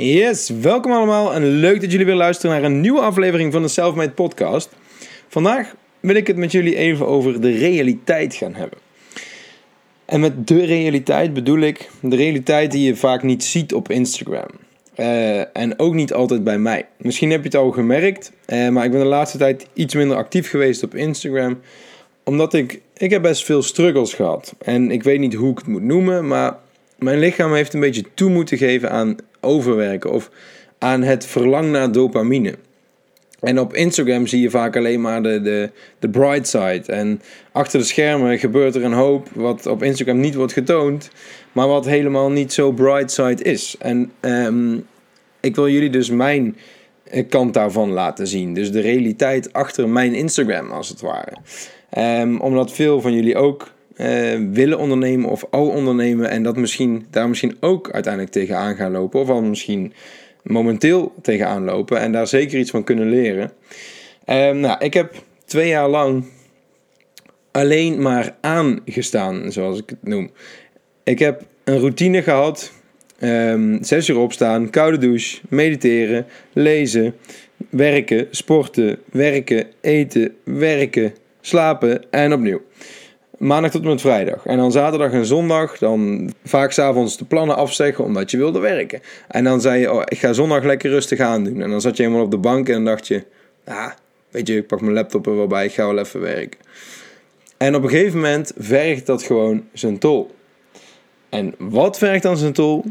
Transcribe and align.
Yes, 0.00 0.48
welkom 0.48 0.92
allemaal 0.92 1.34
en 1.34 1.46
leuk 1.46 1.80
dat 1.80 1.90
jullie 1.90 2.06
weer 2.06 2.14
luisteren 2.14 2.50
naar 2.50 2.70
een 2.70 2.80
nieuwe 2.80 3.00
aflevering 3.00 3.52
van 3.52 3.62
de 3.62 3.68
Selfmade 3.68 4.10
Podcast. 4.10 4.68
Vandaag 5.28 5.74
wil 6.00 6.14
ik 6.14 6.26
het 6.26 6.36
met 6.36 6.52
jullie 6.52 6.76
even 6.76 7.06
over 7.06 7.40
de 7.40 7.50
realiteit 7.50 8.34
gaan 8.34 8.54
hebben. 8.54 8.78
En 10.04 10.20
met 10.20 10.48
de 10.48 10.64
realiteit 10.64 11.34
bedoel 11.34 11.58
ik 11.58 11.90
de 12.00 12.16
realiteit 12.16 12.70
die 12.70 12.86
je 12.86 12.96
vaak 12.96 13.22
niet 13.22 13.44
ziet 13.44 13.74
op 13.74 13.90
Instagram. 13.90 14.48
Uh, 14.96 15.56
en 15.56 15.78
ook 15.78 15.94
niet 15.94 16.12
altijd 16.12 16.44
bij 16.44 16.58
mij. 16.58 16.86
Misschien 16.96 17.30
heb 17.30 17.40
je 17.40 17.48
het 17.48 17.56
al 17.56 17.70
gemerkt, 17.70 18.32
uh, 18.46 18.68
maar 18.68 18.84
ik 18.84 18.90
ben 18.90 19.00
de 19.00 19.06
laatste 19.06 19.38
tijd 19.38 19.66
iets 19.72 19.94
minder 19.94 20.16
actief 20.16 20.50
geweest 20.50 20.82
op 20.82 20.94
Instagram. 20.94 21.60
Omdat 22.24 22.54
ik, 22.54 22.80
ik 22.96 23.10
heb 23.10 23.22
best 23.22 23.44
veel 23.44 23.62
struggles 23.62 24.14
gehad. 24.14 24.54
En 24.58 24.90
ik 24.90 25.02
weet 25.02 25.20
niet 25.20 25.34
hoe 25.34 25.50
ik 25.50 25.58
het 25.58 25.66
moet 25.66 25.82
noemen, 25.82 26.26
maar 26.26 26.56
mijn 26.98 27.18
lichaam 27.18 27.52
heeft 27.52 27.74
een 27.74 27.80
beetje 27.80 28.04
toe 28.14 28.30
moeten 28.30 28.58
geven 28.58 28.90
aan 28.90 29.16
overwerken 29.40 30.12
of 30.12 30.30
aan 30.78 31.02
het 31.02 31.26
verlangen 31.26 31.70
naar 31.70 31.92
dopamine. 31.92 32.54
En 33.40 33.60
op 33.60 33.74
Instagram 33.74 34.26
zie 34.26 34.40
je 34.40 34.50
vaak 34.50 34.76
alleen 34.76 35.00
maar 35.00 35.22
de, 35.22 35.40
de, 35.42 35.70
de 35.98 36.08
bright 36.08 36.48
side. 36.48 36.82
En 36.86 37.20
achter 37.52 37.78
de 37.78 37.84
schermen 37.84 38.38
gebeurt 38.38 38.74
er 38.74 38.84
een 38.84 38.92
hoop 38.92 39.28
wat 39.34 39.66
op 39.66 39.82
Instagram 39.82 40.20
niet 40.20 40.34
wordt 40.34 40.52
getoond, 40.52 41.10
maar 41.52 41.68
wat 41.68 41.84
helemaal 41.84 42.30
niet 42.30 42.52
zo 42.52 42.72
bright 42.72 43.10
side 43.10 43.42
is. 43.42 43.76
En 43.78 44.12
um, 44.20 44.86
ik 45.40 45.54
wil 45.54 45.68
jullie 45.68 45.90
dus 45.90 46.10
mijn 46.10 46.56
kant 47.28 47.54
daarvan 47.54 47.90
laten 47.90 48.26
zien. 48.26 48.54
Dus 48.54 48.72
de 48.72 48.80
realiteit 48.80 49.52
achter 49.52 49.88
mijn 49.88 50.14
Instagram, 50.14 50.70
als 50.70 50.88
het 50.88 51.00
ware. 51.00 51.36
Um, 51.98 52.40
omdat 52.40 52.72
veel 52.72 53.00
van 53.00 53.12
jullie 53.12 53.36
ook 53.36 53.70
uh, 54.00 54.50
willen 54.52 54.78
ondernemen 54.78 55.30
of 55.30 55.46
al 55.50 55.68
ondernemen 55.68 56.30
en 56.30 56.42
dat 56.42 56.56
misschien, 56.56 57.06
daar 57.10 57.28
misschien 57.28 57.56
ook 57.60 57.90
uiteindelijk 57.90 58.32
tegenaan 58.32 58.76
gaan 58.76 58.92
lopen. 58.92 59.20
Of 59.20 59.28
al 59.28 59.42
misschien 59.42 59.92
momenteel 60.42 61.14
tegenaan 61.22 61.64
lopen 61.64 62.00
en 62.00 62.12
daar 62.12 62.26
zeker 62.26 62.58
iets 62.58 62.70
van 62.70 62.84
kunnen 62.84 63.08
leren. 63.08 63.52
Um, 64.26 64.60
nou, 64.60 64.84
ik 64.84 64.94
heb 64.94 65.14
twee 65.44 65.68
jaar 65.68 65.88
lang 65.88 66.24
alleen 67.50 68.02
maar 68.02 68.36
aangestaan, 68.40 69.52
zoals 69.52 69.78
ik 69.78 69.90
het 69.90 70.02
noem. 70.02 70.30
Ik 71.04 71.18
heb 71.18 71.42
een 71.64 71.78
routine 71.78 72.22
gehad. 72.22 72.72
Um, 73.20 73.84
zes 73.84 74.08
uur 74.08 74.18
opstaan, 74.18 74.70
koude 74.70 74.98
douche, 74.98 75.40
mediteren, 75.48 76.26
lezen, 76.52 77.14
werken, 77.70 78.26
sporten, 78.30 78.98
werken, 79.10 79.66
eten, 79.80 80.34
werken, 80.44 81.14
slapen 81.40 82.10
en 82.10 82.32
opnieuw 82.32 82.60
maandag 83.38 83.70
tot 83.70 83.82
en 83.82 83.88
met 83.88 84.00
vrijdag. 84.00 84.46
En 84.46 84.56
dan 84.56 84.72
zaterdag 84.72 85.12
en 85.12 85.26
zondag, 85.26 85.78
dan 85.78 86.30
vaak 86.44 86.72
s'avonds 86.72 87.16
de 87.16 87.24
plannen 87.24 87.56
afzeggen 87.56 88.04
omdat 88.04 88.30
je 88.30 88.36
wilde 88.36 88.58
werken. 88.58 89.00
En 89.28 89.44
dan 89.44 89.60
zei 89.60 89.80
je, 89.80 89.92
oh, 89.92 90.02
ik 90.04 90.18
ga 90.18 90.32
zondag 90.32 90.64
lekker 90.64 90.90
rustig 90.90 91.20
aan 91.20 91.44
doen. 91.44 91.60
En 91.60 91.70
dan 91.70 91.80
zat 91.80 91.96
je 91.96 92.02
helemaal 92.02 92.24
op 92.24 92.30
de 92.30 92.38
bank 92.38 92.68
en 92.68 92.84
dacht 92.84 93.06
je, 93.06 93.24
ah, 93.64 93.90
weet 94.30 94.46
je, 94.46 94.56
ik 94.56 94.66
pak 94.66 94.80
mijn 94.80 94.92
laptop 94.92 95.26
er 95.26 95.36
wel 95.36 95.46
bij, 95.46 95.64
ik 95.64 95.72
ga 95.72 95.86
wel 95.86 95.98
even 95.98 96.20
werken. 96.20 96.60
En 97.56 97.74
op 97.74 97.82
een 97.82 97.88
gegeven 97.88 98.20
moment 98.20 98.52
vergt 98.56 99.06
dat 99.06 99.22
gewoon 99.22 99.64
zijn 99.72 99.98
tol. 99.98 100.34
En 101.28 101.54
wat 101.58 101.98
vergt 101.98 102.22
dan 102.22 102.36
zijn 102.36 102.52
tol? 102.52 102.84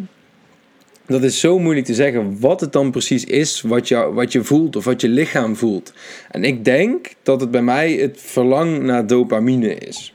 Dat 1.08 1.24
is 1.24 1.40
zo 1.40 1.60
moeilijk 1.60 1.86
te 1.86 1.94
zeggen 1.94 2.40
wat 2.40 2.62
het 2.62 2.72
dan 2.72 2.92
precies 2.92 3.24
is 3.24 3.62
wat 3.62 3.88
je, 3.88 4.14
wat 4.14 4.32
je 4.32 4.44
voelt 4.44 4.76
of 4.76 4.86
wat 4.86 5.02
je 5.02 5.10
lichaam 5.10 5.56
voelt. 5.56 5.94
En 6.32 6.44
ik 6.44 6.66
denk 6.66 7.08
dat 7.24 7.42
het 7.42 7.52
bij 7.52 7.62
mij 7.62 7.92
het 7.92 8.22
verlang 8.22 8.84
naar 8.84 9.08
dopamine 9.08 9.76
is. 9.76 10.14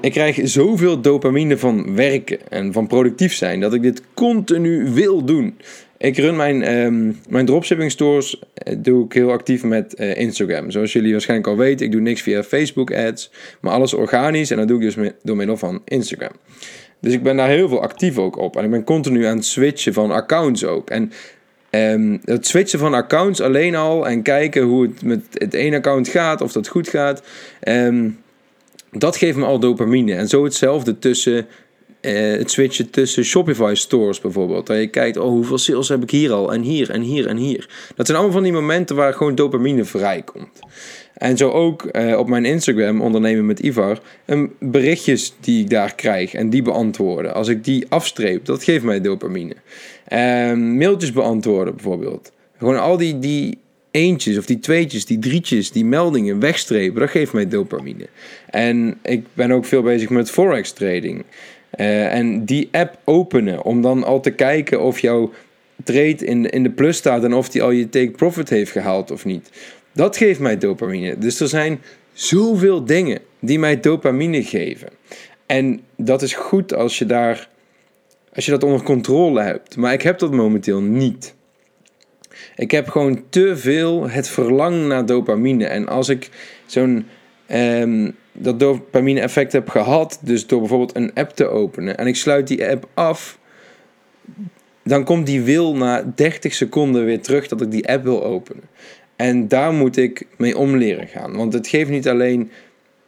Ik 0.00 0.12
krijg 0.12 0.40
zoveel 0.42 1.00
dopamine 1.00 1.58
van 1.58 1.94
werken 1.94 2.38
en 2.48 2.72
van 2.72 2.86
productief 2.86 3.34
zijn 3.34 3.60
dat 3.60 3.74
ik 3.74 3.82
dit 3.82 4.02
continu 4.14 4.90
wil 4.90 5.24
doen. 5.24 5.58
Ik 5.98 6.16
run 6.16 6.36
mijn, 6.36 6.76
um, 6.76 7.18
mijn 7.28 7.46
dropshipping 7.46 7.90
stores 7.90 8.42
eh, 8.54 8.76
doe 8.78 9.04
ik 9.04 9.12
heel 9.12 9.30
actief 9.30 9.62
met 9.62 9.94
uh, 10.00 10.16
Instagram. 10.16 10.70
Zoals 10.70 10.92
jullie 10.92 11.12
waarschijnlijk 11.12 11.48
al 11.48 11.56
weten, 11.56 11.86
ik 11.86 11.92
doe 11.92 12.00
niks 12.00 12.22
via 12.22 12.42
Facebook 12.42 12.92
ads, 12.94 13.30
maar 13.60 13.72
alles 13.72 13.94
organisch 13.94 14.50
en 14.50 14.56
dat 14.56 14.68
doe 14.68 14.76
ik 14.76 14.94
dus 14.94 15.10
door 15.22 15.36
middel 15.36 15.56
van 15.56 15.82
Instagram. 15.84 16.32
Dus 17.00 17.12
ik 17.12 17.22
ben 17.22 17.36
daar 17.36 17.48
heel 17.48 17.68
veel 17.68 17.82
actief 17.82 18.18
ook 18.18 18.36
op. 18.36 18.56
En 18.56 18.64
ik 18.64 18.70
ben 18.70 18.84
continu 18.84 19.24
aan 19.24 19.36
het 19.36 19.44
switchen 19.44 19.92
van 19.92 20.10
accounts 20.10 20.64
ook. 20.64 20.90
En 20.90 21.12
um, 21.70 22.20
het 22.24 22.46
switchen 22.46 22.78
van 22.78 22.94
accounts 22.94 23.40
alleen 23.40 23.74
al 23.74 24.08
en 24.08 24.22
kijken 24.22 24.62
hoe 24.62 24.82
het 24.82 25.02
met 25.02 25.20
het 25.32 25.54
ene 25.54 25.76
account 25.76 26.08
gaat, 26.08 26.40
of 26.40 26.52
dat 26.52 26.68
goed 26.68 26.88
gaat. 26.88 27.22
Um, 27.68 28.18
dat 28.90 29.16
geeft 29.16 29.36
me 29.36 29.44
al 29.44 29.58
dopamine. 29.58 30.14
En 30.14 30.28
zo 30.28 30.44
hetzelfde 30.44 30.98
tussen 30.98 31.46
uh, 32.06 32.38
het 32.38 32.50
switchen 32.50 32.90
tussen 32.90 33.24
Shopify 33.24 33.72
stores 33.74 34.20
bijvoorbeeld. 34.20 34.66
Dat 34.66 34.76
je 34.76 34.86
kijkt, 34.86 35.16
oh 35.16 35.28
hoeveel 35.28 35.58
sales 35.58 35.88
heb 35.88 36.02
ik 36.02 36.10
hier 36.10 36.32
al 36.32 36.52
en 36.52 36.62
hier 36.62 36.90
en 36.90 37.00
hier 37.00 37.26
en 37.26 37.36
hier. 37.36 37.68
Dat 37.96 38.06
zijn 38.06 38.18
allemaal 38.18 38.36
van 38.36 38.42
die 38.42 38.52
momenten 38.52 38.96
waar 38.96 39.12
gewoon 39.12 39.34
dopamine 39.34 39.84
vrijkomt. 39.84 40.60
En 41.14 41.36
zo 41.36 41.50
ook 41.50 41.88
uh, 41.92 42.18
op 42.18 42.28
mijn 42.28 42.44
Instagram, 42.44 43.00
ondernemen 43.00 43.46
met 43.46 43.60
Ivar, 43.60 43.98
een 44.24 44.52
berichtjes 44.60 45.34
die 45.40 45.62
ik 45.62 45.70
daar 45.70 45.94
krijg 45.94 46.34
en 46.34 46.50
die 46.50 46.62
beantwoorden. 46.62 47.34
Als 47.34 47.48
ik 47.48 47.64
die 47.64 47.86
afstreep, 47.88 48.44
dat 48.44 48.64
geeft 48.64 48.84
mij 48.84 49.00
dopamine. 49.00 49.54
Uh, 50.12 50.52
mailtjes 50.52 51.12
beantwoorden 51.12 51.74
bijvoorbeeld. 51.74 52.32
Gewoon 52.58 52.80
al 52.80 52.96
die, 52.96 53.18
die 53.18 53.58
eentjes 53.90 54.38
of 54.38 54.46
die 54.46 54.58
tweetjes, 54.58 55.04
die 55.04 55.18
drietjes, 55.18 55.70
die 55.70 55.84
meldingen 55.84 56.40
wegstrepen, 56.40 57.00
dat 57.00 57.10
geeft 57.10 57.32
mij 57.32 57.48
dopamine. 57.48 58.08
En 58.50 58.98
ik 59.02 59.24
ben 59.34 59.50
ook 59.50 59.64
veel 59.64 59.82
bezig 59.82 60.08
met 60.08 60.30
forex 60.30 60.72
trading. 60.72 61.24
Uh, 61.76 62.14
en 62.14 62.44
die 62.44 62.68
app 62.72 62.98
openen 63.04 63.62
om 63.62 63.82
dan 63.82 64.04
al 64.04 64.20
te 64.20 64.30
kijken 64.30 64.80
of 64.82 64.98
jouw 64.98 65.32
trade 65.84 66.24
in, 66.24 66.50
in 66.50 66.62
de 66.62 66.70
plus 66.70 66.96
staat 66.96 67.24
en 67.24 67.34
of 67.34 67.48
die 67.48 67.62
al 67.62 67.70
je 67.70 67.88
take 67.88 68.10
profit 68.10 68.48
heeft 68.48 68.70
gehaald 68.70 69.10
of 69.10 69.24
niet. 69.24 69.50
Dat 69.92 70.16
geeft 70.16 70.40
mij 70.40 70.58
dopamine. 70.58 71.18
Dus 71.18 71.40
er 71.40 71.48
zijn 71.48 71.80
zoveel 72.12 72.84
dingen 72.84 73.20
die 73.40 73.58
mij 73.58 73.80
dopamine 73.80 74.42
geven. 74.42 74.88
En 75.46 75.80
dat 75.96 76.22
is 76.22 76.34
goed 76.34 76.74
als 76.74 76.98
je 76.98 77.06
daar 77.06 77.48
als 78.36 78.44
je 78.44 78.50
dat 78.50 78.62
onder 78.62 78.82
controle 78.82 79.42
hebt. 79.42 79.76
Maar 79.76 79.92
ik 79.92 80.02
heb 80.02 80.18
dat 80.18 80.32
momenteel 80.32 80.80
niet. 80.80 81.34
Ik 82.56 82.70
heb 82.70 82.88
gewoon 82.88 83.22
te 83.28 83.56
veel 83.56 84.08
het 84.08 84.28
verlangen 84.28 84.86
naar 84.86 85.06
dopamine. 85.06 85.66
En 85.66 85.88
als 85.88 86.08
ik 86.08 86.30
zo'n 86.66 87.06
um, 87.52 88.16
dat 88.38 88.60
dopamine 88.60 89.20
effect 89.20 89.52
heb 89.52 89.68
gehad, 89.68 90.18
dus 90.22 90.46
door 90.46 90.60
bijvoorbeeld 90.60 90.96
een 90.96 91.14
app 91.14 91.30
te 91.30 91.48
openen 91.48 91.98
en 91.98 92.06
ik 92.06 92.16
sluit 92.16 92.48
die 92.48 92.68
app 92.68 92.88
af, 92.94 93.38
dan 94.84 95.04
komt 95.04 95.26
die 95.26 95.42
wil 95.42 95.76
na 95.76 96.12
30 96.14 96.54
seconden 96.54 97.04
weer 97.04 97.20
terug 97.20 97.48
dat 97.48 97.60
ik 97.60 97.70
die 97.70 97.88
app 97.88 98.04
wil 98.04 98.24
openen. 98.24 98.62
En 99.16 99.48
daar 99.48 99.72
moet 99.72 99.96
ik 99.96 100.26
mee 100.36 100.58
om 100.58 100.76
leren 100.76 101.08
gaan. 101.08 101.36
Want 101.36 101.52
het 101.52 101.68
geeft 101.68 101.90
niet 101.90 102.08
alleen 102.08 102.50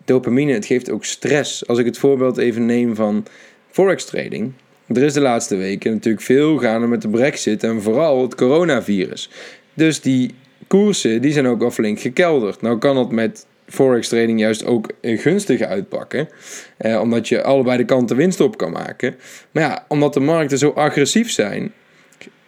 dopamine, 0.05 0.53
het 0.53 0.67
geeft 0.67 0.91
ook 0.91 1.05
stress. 1.05 1.67
Als 1.67 1.79
ik 1.79 1.85
het 1.85 1.99
voorbeeld 1.99 2.37
even 2.37 2.67
neem 2.67 2.95
van 2.95 3.27
forex 3.71 4.05
trading. 4.05 4.53
Er 4.87 5.03
is 5.03 5.13
de 5.13 5.21
laatste 5.21 5.57
weken 5.57 5.93
natuurlijk 5.93 6.25
veel 6.25 6.59
gaande 6.59 6.87
met 6.87 7.03
de 7.03 7.09
brexit 7.09 7.65
en 7.65 7.83
vooral 7.83 8.23
het 8.23 8.35
coronavirus. 8.35 9.31
Dus 9.75 10.01
die 10.01 10.35
koersen 10.67 11.23
die 11.23 11.33
zijn 11.33 11.47
ook 11.47 11.63
al 11.63 11.71
flink 11.71 12.01
gekelderd. 12.01 12.63
Nou 12.63 12.79
kan 12.79 12.95
dat 12.95 13.11
met 13.13 13.47
forex 13.69 14.09
trading 14.09 14.41
juist 14.41 14.65
ook 14.65 14.91
gunstig 15.03 15.61
uitpakken. 15.61 16.29
Eh, 16.77 17.01
omdat 17.01 17.29
je 17.29 17.43
allebei 17.43 17.77
de 17.77 17.85
kanten 17.85 18.17
winst 18.17 18.41
op 18.41 18.57
kan 18.57 18.73
maken. 18.73 19.17
Maar 19.51 19.63
ja, 19.63 19.85
omdat 19.89 20.15
de 20.15 20.21
markten 20.21 20.59
zo 20.59 20.71
agressief 20.71 21.31
zijn, 21.31 21.73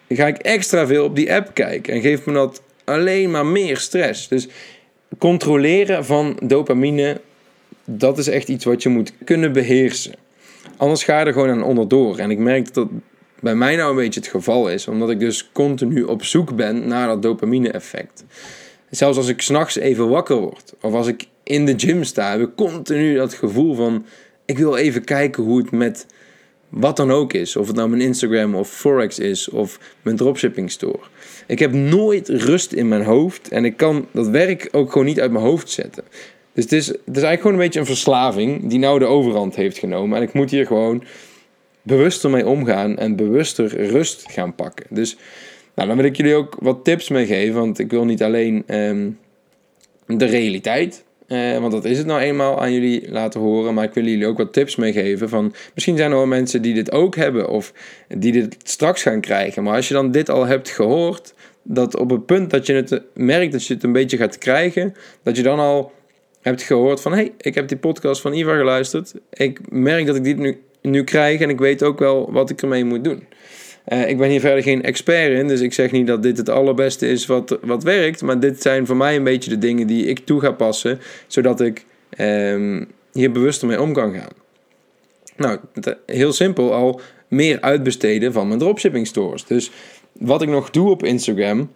ga 0.09 0.27
ik 0.27 0.37
extra 0.37 0.87
veel 0.87 1.05
op 1.05 1.17
die 1.17 1.33
app 1.35 1.55
kijken. 1.55 1.95
En 1.95 2.01
geeft 2.01 2.27
me 2.27 2.33
dat 2.33 2.63
alleen 2.85 3.31
maar 3.31 3.47
meer 3.47 3.77
stress. 3.77 4.29
Dus 4.29 4.49
controleren 5.19 6.05
van 6.05 6.39
dopamine, 6.43 7.21
dat 7.85 8.19
is 8.19 8.29
echt 8.29 8.49
iets 8.49 8.65
wat 8.65 8.83
je 8.83 8.89
moet 8.89 9.13
kunnen 9.25 9.53
beheersen. 9.53 10.15
Anders 10.77 11.05
ga 11.05 11.21
je 11.21 11.27
er 11.27 11.33
gewoon 11.33 11.51
aan 11.51 11.63
onderdoor. 11.63 12.19
En 12.19 12.31
ik 12.31 12.39
merk 12.39 12.65
dat 12.65 12.75
dat 12.75 12.89
bij 13.41 13.55
mij 13.55 13.77
nou 13.77 13.91
een 13.91 13.97
beetje 13.97 14.21
het 14.21 14.29
geval 14.29 14.69
is, 14.71 14.89
omdat 14.89 15.11
ik 15.11 15.19
dus 15.19 15.51
continu 15.53 16.03
op 16.03 16.25
zoek 16.25 16.57
ben 16.57 16.89
naar 16.89 17.07
dat 17.07 17.23
dopamine-effect. 17.23 18.25
Zelfs 18.91 19.17
als 19.17 19.29
ik 19.29 19.41
s'nachts 19.41 19.77
even 19.77 20.09
wakker 20.09 20.37
word, 20.37 20.75
of 20.81 20.93
als 20.93 21.07
ik 21.07 21.27
in 21.43 21.67
de 21.67 21.75
gym 21.77 22.05
sta, 22.05 22.31
heb 22.31 22.41
ik 22.41 22.57
continu 22.57 23.15
dat 23.15 23.35
gevoel 23.35 23.75
van: 23.75 24.05
ik 24.45 24.59
wil 24.59 24.77
even 24.77 25.05
kijken 25.05 25.43
hoe 25.43 25.59
het 25.59 25.71
met 25.71 26.07
wat 26.69 26.97
dan 26.97 27.11
ook 27.11 27.33
is. 27.33 27.57
Of 27.57 27.67
het 27.67 27.77
nou 27.77 27.89
mijn 27.89 28.03
Instagram 28.03 28.55
of 28.55 28.71
Forex 28.71 29.19
is, 29.19 29.49
of 29.49 29.79
mijn 30.03 30.17
dropshipping 30.17 30.71
store. 30.71 31.01
Ik 31.47 31.59
heb 31.59 31.73
nooit 31.73 32.29
rust 32.29 32.73
in 32.73 32.89
mijn 32.89 33.05
hoofd 33.05 33.49
en 33.49 33.65
ik 33.65 33.77
kan 33.77 34.07
dat 34.13 34.29
werk 34.29 34.69
ook 34.73 34.93
gewoon 34.93 35.07
niet 35.07 35.21
uit 35.21 35.33
mijn 35.33 35.45
hoofd 35.45 35.71
zetten. 35.71 36.05
Dus 36.53 36.65
het 36.65 36.73
is, 36.73 36.87
het 36.87 36.97
is 36.97 37.23
eigenlijk 37.23 37.41
gewoon 37.41 37.57
een 37.57 37.63
beetje 37.63 37.81
een 37.81 37.87
verslaving 37.87 38.69
die 38.69 38.79
nou 38.79 38.99
de 38.99 39.05
overhand 39.05 39.57
heeft 39.57 39.79
genomen. 39.79 40.17
En 40.17 40.23
ik 40.23 40.33
moet 40.33 40.51
hier 40.51 40.67
gewoon 40.67 41.05
bewuster 41.83 42.31
mee 42.31 42.47
omgaan 42.47 42.97
en 42.99 43.17
bewuster 43.17 43.87
rust 43.87 44.25
gaan 44.31 44.55
pakken. 44.55 44.87
Dus 44.89 45.17
nou, 45.75 45.89
dan 45.89 45.97
wil 45.97 46.07
ik 46.07 46.17
jullie 46.17 46.35
ook 46.35 46.57
wat 46.61 46.85
tips 46.85 47.09
mee 47.09 47.27
geven, 47.27 47.55
want 47.55 47.79
ik 47.79 47.91
wil 47.91 48.05
niet 48.05 48.23
alleen 48.23 48.65
um, 48.67 49.19
de 50.07 50.25
realiteit 50.25 51.05
Eh, 51.31 51.59
want 51.59 51.73
dat 51.73 51.85
is 51.85 51.99
het 51.99 52.07
nou 52.07 52.21
eenmaal 52.21 52.61
aan 52.61 52.73
jullie 52.73 53.11
laten 53.11 53.41
horen. 53.41 53.75
Maar 53.75 53.85
ik 53.85 53.95
wil 53.95 54.05
jullie 54.05 54.27
ook 54.27 54.39
wat 54.39 54.53
tips 54.53 54.77
meegeven. 54.77 55.29
Van, 55.29 55.55
misschien 55.75 55.97
zijn 55.97 56.11
er 56.11 56.17
wel 56.17 56.27
mensen 56.27 56.63
die 56.63 56.75
dit 56.75 56.93
ook 56.93 57.17
hebben. 57.17 57.49
Of 57.49 57.73
die 58.09 58.33
dit 58.33 58.57
straks 58.63 59.03
gaan 59.03 59.21
krijgen. 59.21 59.63
Maar 59.63 59.75
als 59.75 59.89
je 59.89 59.95
dan 59.95 60.11
dit 60.11 60.29
al 60.29 60.47
hebt 60.47 60.69
gehoord. 60.69 61.35
Dat 61.63 61.97
op 61.97 62.11
het 62.11 62.27
punt 62.27 62.51
dat 62.51 62.67
je 62.67 62.73
het 62.73 63.03
merkt 63.15 63.53
dat 63.53 63.67
je 63.67 63.75
het 63.75 63.83
een 63.83 63.93
beetje 63.93 64.17
gaat 64.17 64.39
krijgen. 64.39 64.95
Dat 65.23 65.37
je 65.37 65.43
dan 65.43 65.59
al 65.59 65.93
hebt 66.41 66.63
gehoord 66.63 67.01
van... 67.01 67.13
hey, 67.13 67.33
ik 67.39 67.55
heb 67.55 67.69
die 67.69 67.79
podcast 67.79 68.21
van 68.21 68.33
Ivar 68.33 68.57
geluisterd. 68.57 69.15
Ik 69.33 69.61
merk 69.69 70.07
dat 70.07 70.17
ik 70.17 70.25
dit 70.25 70.39
nu, 70.39 70.61
nu 70.83 71.05
krijg. 71.05 71.41
En 71.41 71.51
ik 71.51 71.59
weet 71.59 71.83
ook 71.83 71.99
wel 71.99 72.33
wat 72.33 72.51
ik 72.51 72.63
ermee 72.63 72.85
moet 72.85 73.05
doen. 73.05 73.23
Uh, 73.89 74.09
ik 74.09 74.19
ben 74.19 74.29
hier 74.29 74.41
verder 74.41 74.63
geen 74.63 74.83
expert 74.83 75.33
in, 75.33 75.49
dus 75.49 75.61
ik 75.61 75.73
zeg 75.73 75.91
niet 75.91 76.07
dat 76.07 76.23
dit 76.23 76.37
het 76.37 76.49
allerbeste 76.49 77.09
is 77.09 77.27
wat, 77.27 77.59
wat 77.63 77.83
werkt. 77.83 78.23
Maar 78.23 78.41
dit 78.41 78.63
zijn 78.63 78.87
voor 78.87 78.97
mij 78.97 79.17
een 79.17 79.25
beetje 79.25 79.51
de 79.51 79.59
dingen 79.59 79.87
die 79.87 80.07
ik 80.07 80.19
toe 80.19 80.41
ga 80.41 80.51
passen, 80.51 81.01
zodat 81.27 81.61
ik 81.61 81.85
um, 82.19 82.89
hier 83.13 83.33
bewuster 83.33 83.69
mee 83.69 83.81
om 83.81 83.93
kan 83.93 84.15
gaan. 84.15 84.33
Nou, 85.37 85.59
heel 86.07 86.33
simpel 86.33 86.73
al 86.73 87.01
meer 87.29 87.61
uitbesteden 87.61 88.33
van 88.33 88.47
mijn 88.47 88.59
dropshipping 88.59 89.07
stores. 89.07 89.45
Dus 89.45 89.71
wat 90.13 90.43
ik 90.43 90.49
nog 90.49 90.71
doe 90.71 90.91
op 90.91 91.05
Instagram. 91.05 91.71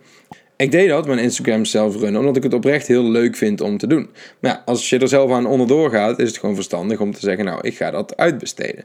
Ik 0.56 0.70
deed 0.70 0.88
dat, 0.88 1.06
mijn 1.06 1.18
Instagram 1.18 1.64
zelf 1.64 2.00
runnen, 2.00 2.20
omdat 2.20 2.36
ik 2.36 2.42
het 2.42 2.54
oprecht 2.54 2.86
heel 2.86 3.10
leuk 3.10 3.36
vind 3.36 3.60
om 3.60 3.78
te 3.78 3.86
doen. 3.86 4.10
Maar 4.40 4.50
ja, 4.50 4.62
als 4.64 4.90
je 4.90 4.98
er 4.98 5.08
zelf 5.08 5.30
aan 5.30 5.46
onderdoor 5.46 5.90
gaat, 5.90 6.18
is 6.18 6.28
het 6.28 6.38
gewoon 6.38 6.54
verstandig 6.54 7.00
om 7.00 7.12
te 7.12 7.20
zeggen, 7.20 7.44
nou, 7.44 7.58
ik 7.62 7.76
ga 7.76 7.90
dat 7.90 8.16
uitbesteden. 8.16 8.84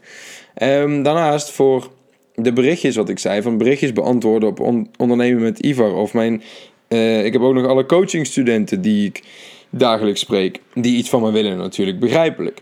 Um, 0.62 1.04
daarnaast 1.04 1.52
voor 1.52 1.92
de 2.44 2.54
berichtjes 2.54 2.96
wat 2.96 3.10
ik 3.10 3.20
zei, 3.20 3.42
van 3.42 3.58
berichtjes 3.58 3.94
beantwoorden 3.94 4.50
op 4.50 4.86
ondernemen 4.98 5.42
met 5.42 5.60
Ivar. 5.60 5.96
Of 5.96 6.14
mijn, 6.14 6.42
uh, 6.90 7.26
ik 7.26 7.34
heb 7.34 7.42
ook 7.42 7.54
nog 7.54 7.66
alle 7.66 7.86
coachingstudenten 7.86 8.82
die 8.82 9.06
ik 9.06 9.24
dagelijks 9.70 10.20
spreek, 10.20 10.62
die 10.74 10.98
iets 10.98 11.10
van 11.10 11.22
me 11.22 11.32
willen 11.32 11.58
natuurlijk, 11.58 12.00
begrijpelijk. 12.00 12.62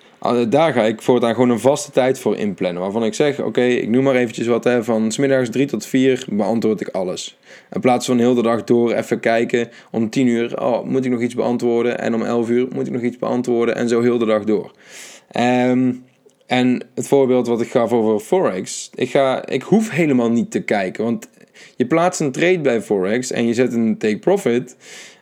Daar 0.50 0.74
ga 0.74 0.83
ik 0.83 1.01
voortaan 1.01 1.33
gewoon 1.33 1.50
een 1.50 1.59
vaste 1.59 1.91
tijd 1.91 2.19
voor 2.19 2.35
inplannen. 2.35 2.81
Waarvan 2.81 3.03
ik 3.03 3.13
zeg, 3.13 3.39
oké, 3.39 3.62
ik 3.62 3.89
noem 3.89 4.03
maar 4.03 4.15
eventjes 4.15 4.47
wat. 4.47 4.63
Hè, 4.63 4.83
van 4.83 5.12
smiddags 5.12 5.50
3 5.50 5.65
tot 5.65 5.85
4 5.85 6.25
beantwoord 6.31 6.81
ik 6.81 6.88
alles. 6.88 7.38
In 7.71 7.81
plaats 7.81 8.06
van 8.06 8.19
heel 8.19 8.33
de 8.33 8.41
dag 8.41 8.63
door 8.63 8.94
even 8.94 9.19
kijken. 9.19 9.69
Om 9.91 10.09
10 10.09 10.27
uur, 10.27 10.62
oh, 10.62 10.83
moet 10.83 11.06
ik 11.06 11.12
nog 11.12 11.21
iets 11.21 11.35
beantwoorden. 11.35 12.00
En 12.00 12.13
om 12.13 12.23
11 12.23 12.50
uur 12.50 12.68
moet 12.73 12.88
ik 12.88 12.94
nog 12.94 13.01
iets 13.01 13.18
beantwoorden. 13.18 13.75
En 13.75 13.89
zo 13.89 14.01
heel 14.01 14.18
de 14.18 14.25
dag 14.25 14.44
door. 14.44 14.71
Um, 15.39 16.03
en 16.47 16.81
het 16.95 17.07
voorbeeld 17.07 17.47
wat 17.47 17.61
ik 17.61 17.71
gaf 17.71 17.91
over 17.91 18.19
Forex, 18.19 18.89
ik, 18.95 19.09
ga, 19.09 19.47
ik 19.47 19.61
hoef 19.61 19.89
helemaal 19.89 20.31
niet 20.31 20.51
te 20.51 20.61
kijken. 20.61 21.03
Want 21.03 21.27
je 21.75 21.85
plaatst 21.85 22.19
een 22.19 22.31
trade 22.31 22.59
bij 22.59 22.81
Forex 22.81 23.31
en 23.31 23.47
je 23.47 23.53
zet 23.53 23.73
een 23.73 23.97
take 23.97 24.19
profit 24.19 24.75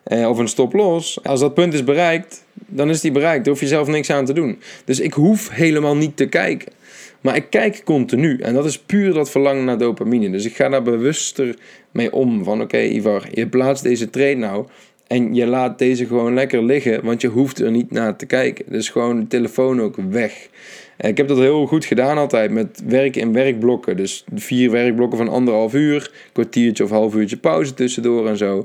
eh, 0.04 0.28
of 0.28 0.38
een 0.38 0.48
stop 0.48 0.72
loss. 0.72 1.24
Als 1.24 1.40
dat 1.40 1.54
punt 1.54 1.74
is 1.74 1.84
bereikt, 1.84 2.44
dan 2.52 2.90
is 2.90 3.00
die 3.00 3.12
bereikt. 3.12 3.44
Daar 3.44 3.52
hoef 3.52 3.62
je 3.62 3.68
zelf 3.68 3.88
niks 3.88 4.10
aan 4.10 4.24
te 4.24 4.32
doen. 4.32 4.58
Dus 4.84 5.00
ik 5.00 5.12
hoef 5.12 5.50
helemaal 5.50 5.96
niet 5.96 6.16
te 6.16 6.26
kijken. 6.26 6.72
Maar 7.20 7.36
ik 7.36 7.50
kijk 7.50 7.82
continu. 7.84 8.38
En 8.40 8.54
dat 8.54 8.64
is 8.64 8.78
puur 8.78 9.12
dat 9.12 9.30
verlangen 9.30 9.64
naar 9.64 9.78
dopamine. 9.78 10.30
Dus 10.30 10.44
ik 10.44 10.56
ga 10.56 10.68
daar 10.68 10.82
bewuster 10.82 11.56
mee 11.90 12.12
om. 12.12 12.44
Van 12.44 12.60
oké, 12.60 12.78
Ivar, 12.78 13.28
je 13.32 13.48
plaatst 13.48 13.82
deze 13.82 14.10
trade 14.10 14.34
nou. 14.34 14.66
En 15.06 15.34
je 15.34 15.46
laat 15.46 15.78
deze 15.78 16.06
gewoon 16.06 16.34
lekker 16.34 16.64
liggen. 16.64 17.04
Want 17.04 17.20
je 17.20 17.28
hoeft 17.28 17.58
er 17.58 17.70
niet 17.70 17.90
naar 17.90 18.16
te 18.16 18.26
kijken. 18.26 18.64
Dus 18.68 18.88
gewoon 18.88 19.20
de 19.20 19.26
telefoon 19.26 19.80
ook 19.80 19.96
weg. 19.96 20.48
Eh, 20.96 21.10
ik 21.10 21.16
heb 21.16 21.28
dat 21.28 21.38
heel 21.38 21.66
goed 21.66 21.84
gedaan 21.84 22.18
altijd 22.18 22.50
met 22.50 22.82
werken 22.86 23.20
in 23.20 23.32
werkblokken. 23.32 23.96
Dus 23.96 24.24
vier 24.34 24.70
werkblokken 24.70 25.18
van 25.18 25.28
anderhalf 25.28 25.74
uur, 25.74 26.10
kwartiertje 26.32 26.84
of 26.84 26.90
half 26.90 27.14
uurtje 27.14 27.36
pauze 27.36 27.74
tussendoor 27.74 28.28
en 28.28 28.36
zo. 28.36 28.58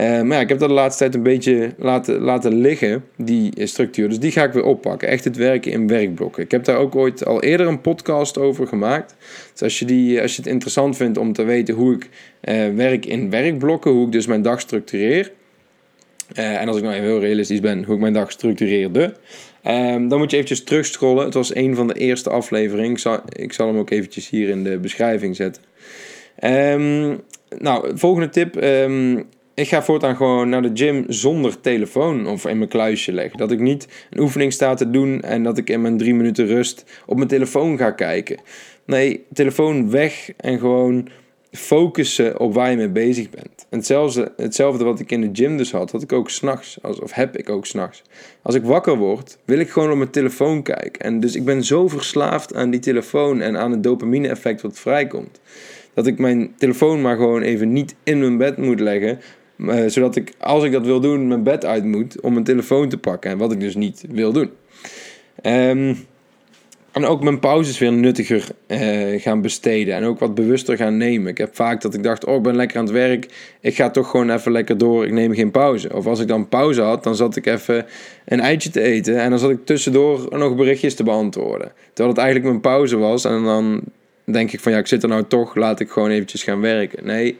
Uh, 0.00 0.06
maar 0.22 0.36
ja, 0.36 0.40
ik 0.40 0.48
heb 0.48 0.58
dat 0.58 0.68
de 0.68 0.74
laatste 0.74 1.02
tijd 1.02 1.14
een 1.14 1.22
beetje 1.22 1.74
laten, 1.78 2.20
laten 2.20 2.54
liggen, 2.54 3.04
die 3.16 3.66
structuur. 3.66 4.08
Dus 4.08 4.18
die 4.18 4.30
ga 4.30 4.44
ik 4.44 4.52
weer 4.52 4.64
oppakken. 4.64 5.08
Echt 5.08 5.24
het 5.24 5.36
werken 5.36 5.72
in 5.72 5.86
werkblokken. 5.86 6.42
Ik 6.42 6.50
heb 6.50 6.64
daar 6.64 6.76
ook 6.76 6.96
ooit 6.96 7.26
al 7.26 7.42
eerder 7.42 7.66
een 7.66 7.80
podcast 7.80 8.38
over 8.38 8.66
gemaakt. 8.66 9.14
Dus 9.52 9.62
als 9.62 9.78
je, 9.78 9.84
die, 9.84 10.22
als 10.22 10.36
je 10.36 10.42
het 10.42 10.50
interessant 10.50 10.96
vindt 10.96 11.18
om 11.18 11.32
te 11.32 11.44
weten 11.44 11.74
hoe 11.74 11.94
ik 11.94 12.08
uh, 12.44 12.74
werk 12.74 13.06
in 13.06 13.30
werkblokken, 13.30 13.90
hoe 13.90 14.06
ik 14.06 14.12
dus 14.12 14.26
mijn 14.26 14.42
dag 14.42 14.60
structureer. 14.60 15.32
en 16.34 16.68
als 16.68 16.76
ik 16.76 16.82
nou 16.82 16.94
even 16.94 17.06
heel 17.06 17.20
realistisch 17.20 17.60
ben, 17.60 17.84
hoe 17.84 17.94
ik 17.94 18.00
mijn 18.00 18.12
dag 18.12 18.30
structureerde. 18.30 19.14
Um, 19.68 20.08
dan 20.08 20.18
moet 20.18 20.30
je 20.30 20.36
eventjes 20.36 20.64
terugscrollen. 20.64 21.24
Het 21.24 21.34
was 21.34 21.54
een 21.54 21.74
van 21.74 21.86
de 21.86 21.94
eerste 21.94 22.30
afleveringen. 22.30 23.22
Ik 23.28 23.52
zal, 23.52 23.66
hem 23.66 23.78
ook 23.78 23.90
eventjes 23.90 24.28
hier 24.28 24.48
in 24.48 24.64
de 24.64 24.78
beschrijving 24.78 25.36
zetten. 25.36 25.62
Um, 26.44 27.20
nou, 27.58 27.98
volgende 27.98 28.28
tip. 28.28 28.62
Um, 28.62 29.24
ik 29.54 29.68
ga 29.68 29.82
voortaan 29.82 30.16
gewoon 30.16 30.48
naar 30.48 30.62
de 30.62 30.70
gym 30.74 31.04
zonder 31.08 31.60
telefoon 31.60 32.26
of 32.26 32.46
in 32.46 32.58
mijn 32.58 32.70
kluisje 32.70 33.12
leggen. 33.12 33.38
Dat 33.38 33.50
ik 33.50 33.60
niet 33.60 33.88
een 34.10 34.20
oefening 34.20 34.52
sta 34.52 34.74
te 34.74 34.90
doen 34.90 35.20
en 35.20 35.42
dat 35.42 35.58
ik 35.58 35.70
in 35.70 35.82
mijn 35.82 35.96
drie 35.96 36.14
minuten 36.14 36.46
rust 36.46 36.84
op 37.06 37.16
mijn 37.16 37.28
telefoon 37.28 37.78
ga 37.78 37.90
kijken. 37.90 38.40
Nee, 38.86 39.24
telefoon 39.32 39.90
weg 39.90 40.30
en 40.36 40.58
gewoon 40.58 41.08
focussen 41.56 42.40
op 42.40 42.54
waar 42.54 42.70
je 42.70 42.76
mee 42.76 42.88
bezig 42.88 43.30
bent. 43.30 43.66
En 43.68 43.78
hetzelfde, 43.78 44.32
hetzelfde 44.36 44.84
wat 44.84 45.00
ik 45.00 45.12
in 45.12 45.20
de 45.20 45.30
gym 45.32 45.56
dus 45.56 45.72
had, 45.72 45.90
had 45.90 46.02
ik 46.02 46.12
ook 46.12 46.30
s'nachts, 46.30 46.78
of 46.80 47.12
heb 47.12 47.36
ik 47.36 47.50
ook 47.50 47.66
s'nachts. 47.66 48.02
Als 48.42 48.54
ik 48.54 48.64
wakker 48.64 48.96
word, 48.96 49.38
wil 49.44 49.58
ik 49.58 49.70
gewoon 49.70 49.90
op 49.90 49.96
mijn 49.96 50.10
telefoon 50.10 50.62
kijken. 50.62 51.00
En 51.00 51.20
dus 51.20 51.34
ik 51.34 51.44
ben 51.44 51.64
zo 51.64 51.88
verslaafd 51.88 52.54
aan 52.54 52.70
die 52.70 52.80
telefoon 52.80 53.40
en 53.40 53.56
aan 53.56 53.70
het 53.70 53.82
dopamine-effect 53.82 54.62
wat 54.62 54.78
vrijkomt. 54.78 55.40
Dat 55.94 56.06
ik 56.06 56.18
mijn 56.18 56.54
telefoon 56.56 57.00
maar 57.00 57.16
gewoon 57.16 57.42
even 57.42 57.72
niet 57.72 57.94
in 58.02 58.18
mijn 58.18 58.36
bed 58.36 58.56
moet 58.56 58.80
leggen. 58.80 59.20
Uh, 59.58 59.86
zodat 59.86 60.16
ik, 60.16 60.32
als 60.38 60.64
ik 60.64 60.72
dat 60.72 60.86
wil 60.86 61.00
doen, 61.00 61.28
mijn 61.28 61.42
bed 61.42 61.64
uit 61.64 61.84
moet 61.84 62.20
om 62.20 62.32
mijn 62.32 62.44
telefoon 62.44 62.88
te 62.88 62.98
pakken. 62.98 63.30
En 63.30 63.38
wat 63.38 63.52
ik 63.52 63.60
dus 63.60 63.74
niet 63.74 64.04
wil 64.10 64.32
doen. 64.32 64.50
Um, 65.42 65.96
en 66.96 67.06
ook 67.06 67.22
mijn 67.22 67.38
pauzes 67.38 67.78
weer 67.78 67.92
nuttiger 67.92 68.48
uh, 68.66 69.20
gaan 69.20 69.40
besteden. 69.40 69.94
En 69.94 70.04
ook 70.04 70.18
wat 70.18 70.34
bewuster 70.34 70.76
gaan 70.76 70.96
nemen. 70.96 71.30
Ik 71.30 71.38
heb 71.38 71.54
vaak 71.54 71.80
dat 71.80 71.94
ik 71.94 72.02
dacht, 72.02 72.24
oh 72.24 72.36
ik 72.36 72.42
ben 72.42 72.56
lekker 72.56 72.78
aan 72.78 72.84
het 72.84 72.92
werk. 72.92 73.26
Ik 73.60 73.74
ga 73.74 73.90
toch 73.90 74.10
gewoon 74.10 74.30
even 74.30 74.52
lekker 74.52 74.78
door. 74.78 75.04
Ik 75.04 75.12
neem 75.12 75.34
geen 75.34 75.50
pauze. 75.50 75.94
Of 75.94 76.06
als 76.06 76.20
ik 76.20 76.28
dan 76.28 76.48
pauze 76.48 76.82
had, 76.82 77.02
dan 77.02 77.16
zat 77.16 77.36
ik 77.36 77.46
even 77.46 77.86
een 78.24 78.40
eitje 78.40 78.70
te 78.70 78.80
eten. 78.80 79.20
En 79.20 79.30
dan 79.30 79.38
zat 79.38 79.50
ik 79.50 79.66
tussendoor 79.66 80.26
nog 80.30 80.56
berichtjes 80.56 80.94
te 80.94 81.02
beantwoorden. 81.02 81.72
Terwijl 81.86 82.08
het 82.08 82.18
eigenlijk 82.18 82.48
mijn 82.48 82.60
pauze 82.60 82.96
was. 82.96 83.24
En 83.24 83.42
dan 83.42 83.80
denk 84.24 84.52
ik 84.52 84.60
van 84.60 84.72
ja, 84.72 84.78
ik 84.78 84.86
zit 84.86 85.02
er 85.02 85.08
nou 85.08 85.24
toch. 85.28 85.54
Laat 85.54 85.80
ik 85.80 85.90
gewoon 85.90 86.10
eventjes 86.10 86.42
gaan 86.42 86.60
werken. 86.60 87.06
Nee, 87.06 87.38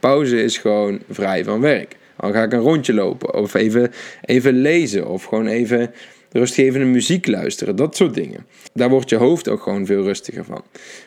pauze 0.00 0.42
is 0.42 0.58
gewoon 0.58 1.00
vrij 1.10 1.44
van 1.44 1.60
werk. 1.60 1.96
Dan 2.20 2.32
ga 2.32 2.42
ik 2.42 2.52
een 2.52 2.60
rondje 2.60 2.94
lopen. 2.94 3.34
Of 3.34 3.54
even, 3.54 3.92
even 4.24 4.52
lezen. 4.52 5.08
Of 5.08 5.24
gewoon 5.24 5.46
even 5.46 5.90
rustgevende 6.38 6.86
muziek 6.86 7.26
luisteren, 7.26 7.76
dat 7.76 7.96
soort 7.96 8.14
dingen. 8.14 8.46
Daar 8.72 8.88
wordt 8.88 9.10
je 9.10 9.16
hoofd 9.16 9.48
ook 9.48 9.62
gewoon 9.62 9.86
veel 9.86 10.02
rustiger 10.02 10.44
van. 10.44 10.62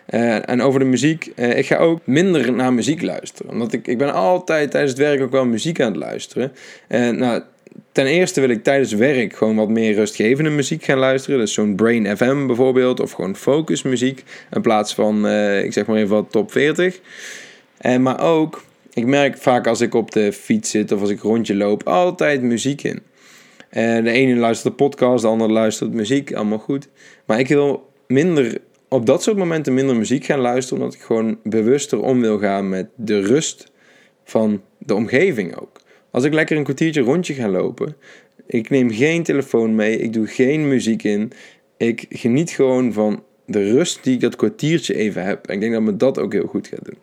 Uh, 0.09 0.49
en 0.49 0.61
over 0.61 0.79
de 0.79 0.85
muziek, 0.85 1.31
uh, 1.35 1.57
ik 1.57 1.65
ga 1.65 1.77
ook 1.77 1.99
minder 2.03 2.53
naar 2.53 2.73
muziek 2.73 3.01
luisteren. 3.01 3.51
Omdat 3.51 3.73
ik, 3.73 3.87
ik 3.87 3.97
ben 3.97 4.13
altijd 4.13 4.71
tijdens 4.71 4.91
het 4.91 5.01
werk 5.01 5.21
ook 5.21 5.31
wel 5.31 5.45
muziek 5.45 5.81
aan 5.81 5.91
het 5.91 5.95
luisteren. 5.95 6.51
En 6.87 7.13
uh, 7.13 7.19
nou, 7.19 7.41
ten 7.91 8.05
eerste 8.05 8.41
wil 8.41 8.49
ik 8.49 8.63
tijdens 8.63 8.93
werk 8.93 9.35
gewoon 9.35 9.55
wat 9.55 9.69
meer 9.69 9.93
rustgevende 9.93 10.49
muziek 10.49 10.83
gaan 10.83 10.97
luisteren. 10.97 11.39
Dus 11.39 11.53
zo'n 11.53 11.75
Brain 11.75 12.17
FM 12.17 12.45
bijvoorbeeld, 12.45 12.99
of 12.99 13.11
gewoon 13.11 13.35
focus 13.35 13.81
muziek. 13.81 14.23
In 14.51 14.61
plaats 14.61 14.93
van, 14.93 15.27
ik 15.63 15.73
zeg 15.73 15.85
maar 15.85 15.97
even 15.97 16.09
wat 16.09 16.31
top 16.31 16.51
40. 16.51 16.99
En, 17.77 18.01
maar 18.01 18.21
ook, 18.21 18.63
ik 18.93 19.05
merk 19.05 19.37
vaak 19.37 19.67
als 19.67 19.81
ik 19.81 19.93
op 19.93 20.11
de 20.11 20.33
fiets 20.33 20.69
zit 20.69 20.91
of 20.91 21.01
als 21.01 21.09
ik 21.09 21.21
rondje 21.21 21.55
loop, 21.55 21.87
altijd 21.87 22.41
muziek 22.41 22.83
in. 22.83 23.01
En 23.69 24.03
de 24.03 24.11
ene 24.11 24.35
luistert 24.35 24.77
de 24.77 24.83
podcast, 24.83 25.23
de 25.23 25.29
andere 25.29 25.51
luistert 25.51 25.93
muziek, 25.93 26.33
allemaal 26.33 26.57
goed. 26.57 26.89
Maar 27.25 27.39
ik 27.39 27.47
wil 27.47 27.91
minder, 28.07 28.57
op 28.87 29.05
dat 29.05 29.23
soort 29.23 29.37
momenten 29.37 29.73
minder 29.73 29.95
muziek 29.95 30.25
gaan 30.25 30.39
luisteren, 30.39 30.83
omdat 30.83 30.97
ik 30.97 31.01
gewoon 31.01 31.39
bewuster 31.43 32.01
om 32.01 32.21
wil 32.21 32.37
gaan 32.39 32.69
met 32.69 32.87
de 32.95 33.19
rust 33.19 33.71
van 34.23 34.61
de 34.77 34.95
omgeving 34.95 35.55
ook. 35.59 35.81
Als 36.11 36.23
ik 36.23 36.33
lekker 36.33 36.57
een 36.57 36.63
kwartiertje 36.63 37.01
rondje 37.01 37.33
ga 37.33 37.49
lopen, 37.49 37.95
ik 38.47 38.69
neem 38.69 38.91
geen 38.91 39.23
telefoon 39.23 39.75
mee, 39.75 39.97
ik 39.97 40.13
doe 40.13 40.27
geen 40.27 40.67
muziek 40.67 41.03
in. 41.03 41.31
Ik 41.77 42.05
geniet 42.09 42.49
gewoon 42.49 42.93
van 42.93 43.23
de 43.45 43.71
rust 43.71 44.03
die 44.03 44.13
ik 44.13 44.21
dat 44.21 44.35
kwartiertje 44.35 44.95
even 44.95 45.23
heb. 45.23 45.47
En 45.47 45.53
ik 45.53 45.59
denk 45.59 45.73
dat 45.73 45.81
me 45.81 45.97
dat 45.97 46.19
ook 46.19 46.33
heel 46.33 46.47
goed 46.47 46.67
gaat 46.67 46.85
doen. 46.85 46.97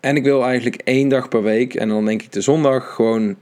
En 0.00 0.16
ik 0.16 0.24
wil 0.24 0.44
eigenlijk 0.44 0.80
één 0.84 1.08
dag 1.08 1.28
per 1.28 1.42
week, 1.42 1.74
en 1.74 1.88
dan 1.88 2.04
denk 2.04 2.22
ik 2.22 2.32
de 2.32 2.40
zondag, 2.40 2.94
gewoon 2.94 3.36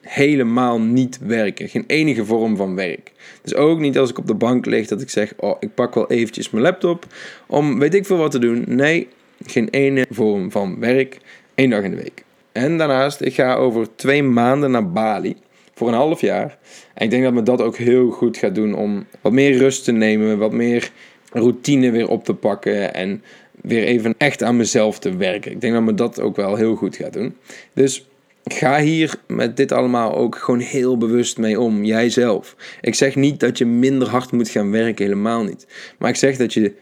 helemaal 0.00 0.80
niet 0.80 1.18
werken. 1.18 1.68
Geen 1.68 1.84
enige 1.86 2.24
vorm 2.24 2.56
van 2.56 2.74
werk. 2.74 3.12
Dus 3.42 3.54
ook 3.54 3.78
niet 3.78 3.98
als 3.98 4.10
ik 4.10 4.18
op 4.18 4.26
de 4.26 4.34
bank 4.34 4.66
lig 4.66 4.86
dat 4.86 5.00
ik 5.00 5.10
zeg: 5.10 5.32
Oh, 5.36 5.56
ik 5.60 5.74
pak 5.74 5.94
wel 5.94 6.10
eventjes 6.10 6.50
mijn 6.50 6.64
laptop 6.64 7.06
om 7.46 7.78
weet 7.78 7.94
ik 7.94 8.06
veel 8.06 8.16
wat 8.16 8.30
te 8.30 8.38
doen. 8.38 8.64
Nee, 8.66 9.08
geen 9.46 9.68
ene 9.68 10.06
vorm 10.10 10.50
van 10.50 10.80
werk. 10.80 11.18
één 11.54 11.70
dag 11.70 11.82
in 11.82 11.90
de 11.90 11.96
week. 11.96 12.24
En 12.52 12.78
daarnaast, 12.78 13.20
ik 13.20 13.34
ga 13.34 13.54
over 13.54 13.96
twee 13.96 14.22
maanden 14.22 14.70
naar 14.70 14.90
Bali 14.90 15.36
voor 15.74 15.88
een 15.88 15.94
half 15.94 16.20
jaar. 16.20 16.58
En 16.94 17.04
ik 17.04 17.10
denk 17.10 17.22
dat 17.22 17.32
me 17.32 17.42
dat 17.42 17.62
ook 17.62 17.76
heel 17.76 18.10
goed 18.10 18.36
gaat 18.36 18.54
doen 18.54 18.74
om 18.74 19.06
wat 19.20 19.32
meer 19.32 19.56
rust 19.56 19.84
te 19.84 19.92
nemen, 19.92 20.38
wat 20.38 20.52
meer 20.52 20.90
routine 21.32 21.90
weer 21.90 22.08
op 22.08 22.24
te 22.24 22.34
pakken 22.34 22.94
en 22.94 23.22
weer 23.62 23.84
even 23.84 24.14
echt 24.18 24.42
aan 24.42 24.56
mezelf 24.56 24.98
te 24.98 25.16
werken. 25.16 25.52
Ik 25.52 25.60
denk 25.60 25.72
dat 25.72 25.82
me 25.82 25.94
dat 25.94 26.20
ook 26.20 26.36
wel 26.36 26.56
heel 26.56 26.74
goed 26.74 26.96
gaat 26.96 27.12
doen. 27.12 27.36
Dus 27.72 28.09
ga 28.52 28.80
hier 28.80 29.14
met 29.26 29.56
dit 29.56 29.72
allemaal 29.72 30.16
ook 30.16 30.36
gewoon 30.36 30.60
heel 30.60 30.96
bewust 30.96 31.38
mee 31.38 31.60
om, 31.60 31.84
jijzelf. 31.84 32.56
Ik 32.80 32.94
zeg 32.94 33.14
niet 33.14 33.40
dat 33.40 33.58
je 33.58 33.66
minder 33.66 34.08
hard 34.08 34.32
moet 34.32 34.48
gaan 34.48 34.70
werken, 34.70 35.04
helemaal 35.04 35.42
niet. 35.42 35.66
Maar 35.98 36.10
ik 36.10 36.16
zeg 36.16 36.36
dat 36.36 36.52
je 36.52 36.72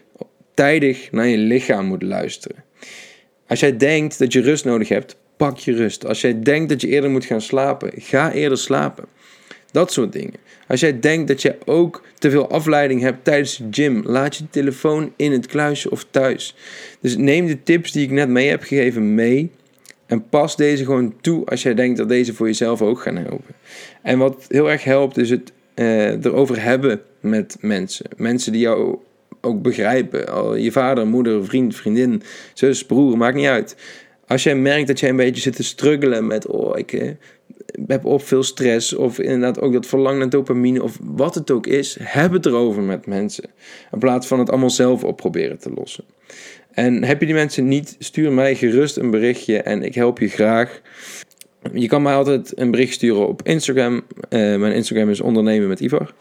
tijdig 0.53 1.11
naar 1.11 1.27
je 1.27 1.37
lichaam 1.37 1.85
moet 1.85 2.03
luisteren. 2.03 2.63
Als 3.47 3.59
jij 3.59 3.77
denkt 3.77 4.19
dat 4.19 4.33
je 4.33 4.41
rust 4.41 4.65
nodig 4.65 4.89
hebt, 4.89 5.17
pak 5.37 5.57
je 5.57 5.73
rust. 5.73 6.05
Als 6.05 6.21
jij 6.21 6.41
denkt 6.41 6.69
dat 6.69 6.81
je 6.81 6.87
eerder 6.87 7.09
moet 7.09 7.25
gaan 7.25 7.41
slapen, 7.41 7.91
ga 7.95 8.31
eerder 8.31 8.57
slapen. 8.57 9.05
Dat 9.71 9.91
soort 9.91 10.11
dingen. 10.13 10.39
Als 10.67 10.79
jij 10.79 10.99
denkt 10.99 11.27
dat 11.27 11.41
je 11.41 11.57
ook 11.65 12.03
te 12.17 12.29
veel 12.29 12.49
afleiding 12.49 13.01
hebt 13.01 13.23
tijdens 13.23 13.57
de 13.57 13.67
gym, 13.71 14.01
laat 14.05 14.35
je 14.35 14.49
telefoon 14.49 15.13
in 15.15 15.31
het 15.31 15.45
kluisje 15.45 15.91
of 15.91 16.05
thuis. 16.11 16.55
Dus 17.01 17.17
neem 17.17 17.45
de 17.45 17.63
tips 17.63 17.91
die 17.91 18.03
ik 18.03 18.11
net 18.11 18.29
mee 18.29 18.49
heb 18.49 18.63
gegeven 18.63 19.15
mee. 19.15 19.51
En 20.09 20.29
pas 20.29 20.55
deze 20.55 20.85
gewoon 20.85 21.13
toe 21.21 21.45
als 21.45 21.63
jij 21.63 21.73
denkt 21.73 21.97
dat 21.97 22.09
deze 22.09 22.33
voor 22.33 22.47
jezelf 22.47 22.81
ook 22.81 23.01
gaan 23.01 23.15
helpen. 23.15 23.55
En 24.01 24.17
wat 24.17 24.45
heel 24.47 24.71
erg 24.71 24.83
helpt 24.83 25.17
is 25.17 25.29
het 25.29 25.51
uh, 25.75 26.25
erover 26.25 26.63
hebben 26.63 27.01
met 27.19 27.57
mensen. 27.59 28.05
Mensen 28.17 28.51
die 28.51 28.61
jou 28.61 28.97
ook 29.41 29.61
begrijpen. 29.61 30.27
Al 30.27 30.55
je 30.55 30.71
vader, 30.71 31.07
moeder, 31.07 31.45
vriend, 31.45 31.75
vriendin, 31.75 32.21
zus, 32.53 32.85
broer, 32.85 33.17
maakt 33.17 33.35
niet 33.35 33.47
uit. 33.47 33.75
Als 34.27 34.43
jij 34.43 34.55
merkt 34.55 34.87
dat 34.87 34.99
jij 34.99 35.09
een 35.09 35.15
beetje 35.15 35.41
zit 35.41 35.55
te 35.55 35.63
struggelen 35.63 36.27
met, 36.27 36.47
oh, 36.47 36.77
ik 36.77 36.93
eh, 36.93 37.09
heb 37.87 38.05
op 38.05 38.23
veel 38.23 38.43
stress, 38.43 38.95
of 38.95 39.19
inderdaad 39.19 39.61
ook 39.61 39.73
dat 39.73 39.85
verlangen 39.85 40.19
naar 40.19 40.29
dopamine, 40.29 40.83
of 40.83 40.97
wat 41.01 41.35
het 41.35 41.51
ook 41.51 41.67
is, 41.67 41.97
heb 42.01 42.31
het 42.31 42.45
erover 42.45 42.81
met 42.81 43.05
mensen. 43.05 43.49
In 43.91 43.99
plaats 43.99 44.27
van 44.27 44.39
het 44.39 44.49
allemaal 44.49 44.69
zelf 44.69 45.03
op 45.03 45.17
proberen 45.17 45.59
te 45.59 45.71
lossen. 45.75 46.03
En 46.71 47.03
heb 47.03 47.19
je 47.19 47.25
die 47.25 47.35
mensen 47.35 47.67
niet, 47.67 47.95
stuur 47.99 48.31
mij 48.31 48.55
gerust 48.55 48.97
een 48.97 49.11
berichtje 49.11 49.61
en 49.61 49.83
ik 49.83 49.95
help 49.95 50.19
je 50.19 50.27
graag. 50.27 50.81
Je 51.73 51.87
kan 51.87 52.01
mij 52.01 52.13
altijd 52.13 52.59
een 52.59 52.71
bericht 52.71 52.93
sturen 52.93 53.27
op 53.27 53.41
Instagram. 53.43 53.93
Uh, 53.93 54.01
mijn 54.29 54.73
Instagram 54.73 55.09
is 55.09 55.21
ondernemen 55.21 55.67
met 55.67 55.79
Ivar. 55.79 56.13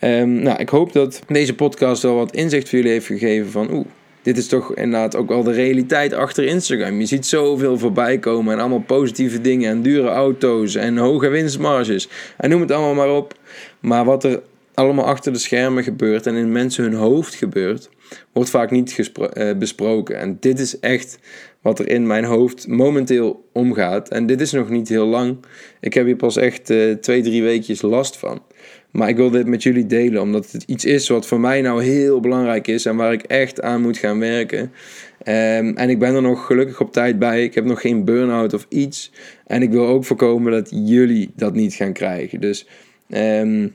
Um, 0.00 0.32
nou, 0.32 0.58
ik 0.58 0.68
hoop 0.68 0.92
dat 0.92 1.22
deze 1.26 1.54
podcast 1.54 2.02
wel 2.02 2.14
wat 2.14 2.34
inzicht 2.34 2.68
voor 2.68 2.78
jullie 2.78 2.92
heeft 2.92 3.06
gegeven 3.06 3.50
van 3.50 3.72
oeh, 3.72 3.86
dit 4.22 4.38
is 4.38 4.46
toch 4.46 4.74
inderdaad 4.74 5.16
ook 5.16 5.28
wel 5.28 5.42
de 5.42 5.52
realiteit 5.52 6.12
achter 6.12 6.44
Instagram. 6.44 7.00
Je 7.00 7.06
ziet 7.06 7.26
zoveel 7.26 7.78
voorbij 7.78 8.18
komen 8.18 8.52
en 8.52 8.60
allemaal 8.60 8.80
positieve 8.80 9.40
dingen 9.40 9.70
en 9.70 9.82
dure 9.82 10.08
auto's 10.08 10.74
en 10.74 10.96
hoge 10.96 11.28
winstmarges 11.28 12.08
en 12.36 12.50
noem 12.50 12.60
het 12.60 12.70
allemaal 12.70 12.94
maar 12.94 13.16
op. 13.16 13.34
Maar 13.80 14.04
wat 14.04 14.24
er 14.24 14.42
allemaal 14.74 15.04
achter 15.04 15.32
de 15.32 15.38
schermen 15.38 15.82
gebeurt 15.82 16.26
en 16.26 16.34
in 16.34 16.52
mensen 16.52 16.84
hun 16.84 16.94
hoofd 16.94 17.34
gebeurt, 17.34 17.90
wordt 18.32 18.50
vaak 18.50 18.70
niet 18.70 19.10
uh, 19.34 19.52
besproken. 19.58 20.18
En 20.18 20.36
dit 20.40 20.58
is 20.58 20.80
echt 20.80 21.18
wat 21.62 21.78
er 21.78 21.88
in 21.88 22.06
mijn 22.06 22.24
hoofd 22.24 22.68
momenteel 22.68 23.48
omgaat. 23.52 24.08
En 24.08 24.26
dit 24.26 24.40
is 24.40 24.52
nog 24.52 24.70
niet 24.70 24.88
heel 24.88 25.06
lang. 25.06 25.36
Ik 25.80 25.94
heb 25.94 26.06
hier 26.06 26.16
pas 26.16 26.36
echt 26.36 26.70
uh, 26.70 26.94
twee, 26.94 27.22
drie 27.22 27.42
weekjes 27.42 27.82
last 27.82 28.16
van. 28.16 28.42
Maar 28.90 29.08
ik 29.08 29.16
wil 29.16 29.30
dit 29.30 29.46
met 29.46 29.62
jullie 29.62 29.86
delen, 29.86 30.22
omdat 30.22 30.52
het 30.52 30.62
iets 30.62 30.84
is 30.84 31.08
wat 31.08 31.26
voor 31.26 31.40
mij 31.40 31.60
nou 31.60 31.82
heel 31.82 32.20
belangrijk 32.20 32.66
is 32.66 32.86
en 32.86 32.96
waar 32.96 33.12
ik 33.12 33.22
echt 33.22 33.62
aan 33.62 33.82
moet 33.82 33.98
gaan 33.98 34.18
werken. 34.18 34.60
Um, 34.60 35.76
en 35.76 35.90
ik 35.90 35.98
ben 35.98 36.14
er 36.14 36.22
nog 36.22 36.46
gelukkig 36.46 36.80
op 36.80 36.92
tijd 36.92 37.18
bij. 37.18 37.44
Ik 37.44 37.54
heb 37.54 37.64
nog 37.64 37.80
geen 37.80 38.04
burn-out 38.04 38.54
of 38.54 38.66
iets. 38.68 39.12
En 39.46 39.62
ik 39.62 39.70
wil 39.70 39.86
ook 39.86 40.04
voorkomen 40.04 40.52
dat 40.52 40.70
jullie 40.70 41.30
dat 41.36 41.54
niet 41.54 41.74
gaan 41.74 41.92
krijgen. 41.92 42.40
Dus 42.40 42.66
um, 43.08 43.74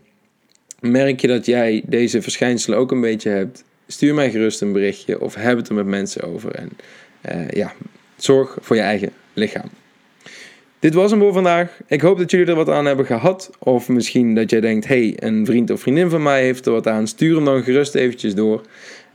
merk 0.81 1.21
je 1.21 1.27
dat 1.27 1.45
jij 1.45 1.83
deze 1.85 2.21
verschijnselen 2.21 2.77
ook 2.77 2.91
een 2.91 3.01
beetje 3.01 3.29
hebt? 3.29 3.63
Stuur 3.87 4.13
mij 4.13 4.31
gerust 4.31 4.61
een 4.61 4.71
berichtje 4.71 5.21
of 5.21 5.35
heb 5.35 5.57
het 5.57 5.69
er 5.69 5.75
met 5.75 5.85
mensen 5.85 6.23
over. 6.23 6.55
En 6.55 6.69
uh, 7.31 7.49
ja, 7.49 7.73
zorg 8.17 8.57
voor 8.61 8.75
je 8.75 8.81
eigen 8.81 9.09
lichaam. 9.33 9.69
Dit 10.79 10.93
was 10.93 11.11
hem 11.11 11.19
voor 11.19 11.33
vandaag. 11.33 11.79
Ik 11.87 12.01
hoop 12.01 12.17
dat 12.17 12.31
jullie 12.31 12.45
er 12.45 12.55
wat 12.55 12.69
aan 12.69 12.85
hebben 12.85 13.05
gehad. 13.05 13.49
Of 13.59 13.89
misschien 13.89 14.35
dat 14.35 14.49
jij 14.49 14.59
denkt, 14.59 14.87
hey, 14.87 15.13
een 15.19 15.45
vriend 15.45 15.69
of 15.69 15.81
vriendin 15.81 16.09
van 16.09 16.23
mij 16.23 16.43
heeft 16.43 16.65
er 16.65 16.71
wat 16.71 16.87
aan. 16.87 17.07
Stuur 17.07 17.35
hem 17.35 17.45
dan 17.45 17.63
gerust 17.63 17.95
eventjes 17.95 18.35
door. 18.35 18.61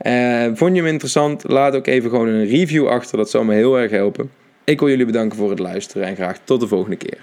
Uh, 0.01 0.45
vond 0.53 0.75
je 0.75 0.81
hem 0.81 0.91
interessant? 0.91 1.43
Laat 1.47 1.75
ook 1.75 1.87
even 1.87 2.09
gewoon 2.09 2.27
een 2.27 2.47
review 2.47 2.87
achter. 2.87 3.17
Dat 3.17 3.29
zou 3.29 3.45
me 3.45 3.53
heel 3.53 3.79
erg 3.79 3.91
helpen. 3.91 4.31
Ik 4.63 4.79
wil 4.79 4.89
jullie 4.89 5.05
bedanken 5.05 5.37
voor 5.37 5.49
het 5.49 5.59
luisteren 5.59 6.07
en 6.07 6.15
graag 6.15 6.39
tot 6.43 6.59
de 6.59 6.67
volgende 6.67 6.95
keer. 6.95 7.17